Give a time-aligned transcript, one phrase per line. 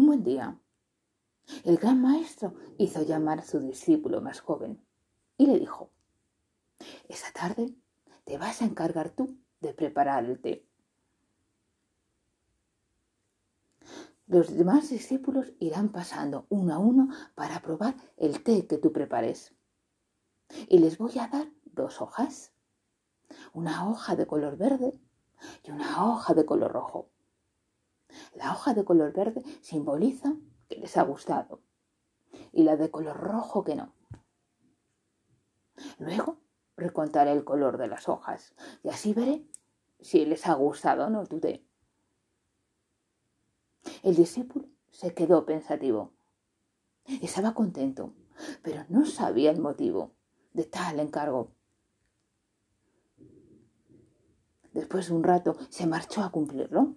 [0.00, 0.58] Un buen día,
[1.62, 4.82] el gran maestro hizo llamar a su discípulo más joven
[5.36, 5.90] y le dijo,
[7.06, 7.74] esa tarde
[8.24, 10.66] te vas a encargar tú de preparar el té.
[14.26, 19.54] Los demás discípulos irán pasando uno a uno para probar el té que tú prepares.
[20.66, 22.54] Y les voy a dar dos hojas,
[23.52, 24.98] una hoja de color verde
[25.62, 27.10] y una hoja de color rojo.
[28.34, 30.34] La hoja de color verde simboliza
[30.68, 31.60] que les ha gustado
[32.52, 33.92] y la de color rojo que no.
[35.98, 36.38] Luego
[36.76, 39.44] recontaré el color de las hojas y así veré
[40.00, 41.64] si les ha gustado o no tu té.
[44.02, 46.12] El discípulo se quedó pensativo.
[47.22, 48.14] Estaba contento,
[48.62, 50.12] pero no sabía el motivo
[50.52, 51.52] de tal encargo.
[54.72, 56.94] Después de un rato se marchó a cumplirlo.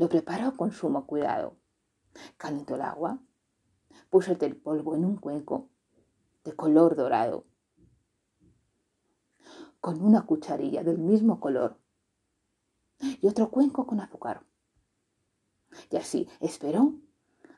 [0.00, 1.58] Lo preparó con sumo cuidado.
[2.38, 3.20] Calentó el agua,
[4.08, 5.68] puso el polvo en un cuenco
[6.42, 7.44] de color dorado,
[9.78, 11.76] con una cucharilla del mismo color
[12.98, 14.42] y otro cuenco con azúcar.
[15.90, 16.94] Y así esperó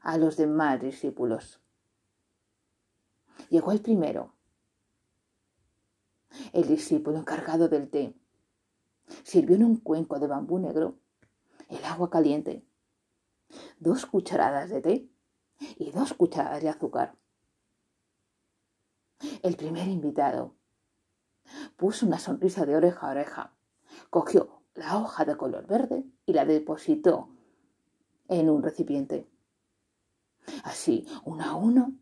[0.00, 1.60] a los demás discípulos.
[3.50, 4.34] Llegó el primero,
[6.52, 8.16] el discípulo encargado del té.
[9.22, 10.98] Sirvió en un cuenco de bambú negro
[11.72, 12.64] el agua caliente,
[13.78, 15.10] dos cucharadas de té
[15.78, 17.16] y dos cucharadas de azúcar.
[19.42, 20.54] El primer invitado
[21.76, 23.56] puso una sonrisa de oreja a oreja,
[24.10, 27.30] cogió la hoja de color verde y la depositó
[28.28, 29.28] en un recipiente.
[30.64, 31.94] Así, uno a uno,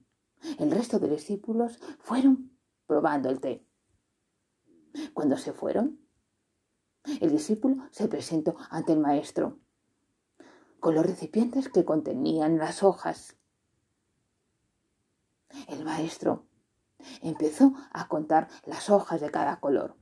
[0.59, 3.65] el resto de discípulos fueron probando el té.
[5.15, 6.01] Cuando se fueron,
[7.05, 9.59] el discípulo se presentó ante el maestro
[10.81, 13.37] con los recipientes que contenían las hojas.
[15.69, 16.47] El maestro
[17.23, 19.97] empezó a contar las hojas de cada color.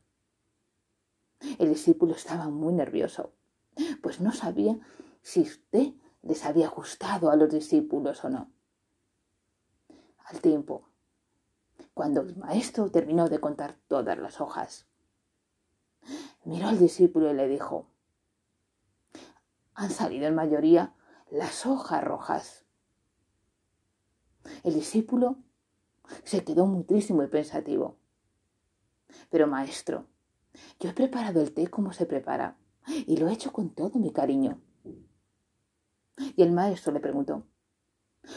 [1.59, 3.33] El discípulo estaba muy nervioso,
[4.03, 4.79] pues no sabía
[5.23, 8.51] si usted les había gustado a los discípulos o no.
[10.27, 10.89] Al tiempo,
[11.95, 14.88] cuando el maestro terminó de contar todas las hojas,
[16.45, 17.87] miró al discípulo y le dijo,
[19.75, 20.95] han salido en mayoría
[21.31, 22.65] las hojas rojas.
[24.65, 25.37] El discípulo
[26.25, 27.97] se quedó muy triste y pensativo.
[29.31, 30.07] Pero maestro,
[30.81, 34.13] yo he preparado el té como se prepara y lo he hecho con todo mi
[34.13, 34.61] cariño.
[36.17, 37.47] Y el maestro le preguntó,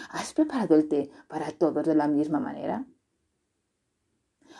[0.09, 2.85] ¿has preparado el té para todos de la misma manera?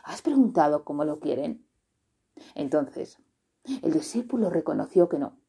[0.04, 1.66] ¿Has preguntado cómo lo quieren?
[2.56, 3.18] Entonces,
[3.82, 5.40] el discípulo reconoció que no,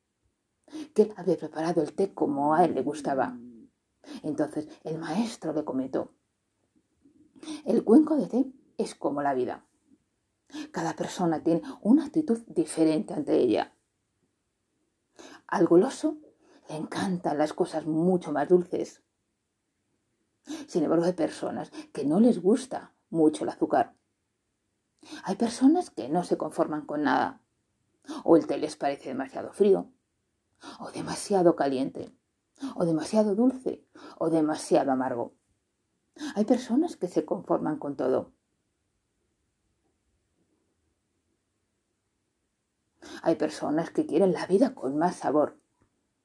[0.95, 3.39] que él había preparado el té como a él le gustaba.
[4.23, 6.13] Entonces el maestro le comentó,
[7.65, 9.67] el cuenco de té es como la vida.
[10.71, 13.75] Cada persona tiene una actitud diferente ante ella.
[15.47, 16.19] Al goloso
[16.69, 19.03] le encantan las cosas mucho más dulces.
[20.67, 23.95] Sin embargo, hay personas que no les gusta mucho el azúcar.
[25.25, 27.41] Hay personas que no se conforman con nada.
[28.25, 29.93] O el té les parece demasiado frío,
[30.81, 32.13] o demasiado caliente,
[32.75, 33.85] o demasiado dulce,
[34.19, 35.35] o demasiado amargo.
[36.35, 38.33] Hay personas que se conforman con todo.
[43.23, 45.59] Hay personas que quieren la vida con más sabor.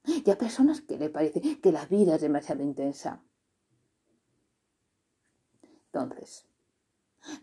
[0.04, 3.22] Y hay personas que le parece que la vida es demasiado intensa.
[5.92, 6.48] Entonces,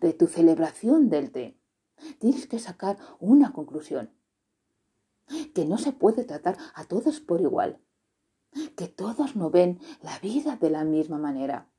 [0.00, 1.58] de tu celebración del té,
[2.18, 4.10] tienes que sacar una conclusión.
[5.54, 7.80] Que no se puede tratar a todos por igual.
[8.76, 11.70] Que todos no ven la vida de la misma manera.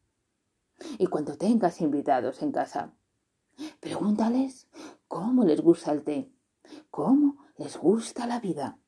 [0.98, 2.94] Y cuando tengas invitados en casa,
[3.80, 4.68] pregúntales
[5.08, 6.34] cómo les gusta el té,
[6.90, 8.80] cómo les gusta la vida.